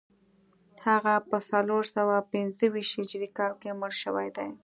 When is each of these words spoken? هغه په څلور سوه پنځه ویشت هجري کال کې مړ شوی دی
هغه 0.85 1.15
په 1.29 1.37
څلور 1.49 1.83
سوه 1.95 2.15
پنځه 2.33 2.65
ویشت 2.73 2.93
هجري 2.99 3.29
کال 3.37 3.51
کې 3.61 3.77
مړ 3.79 3.91
شوی 4.03 4.27
دی 4.37 4.49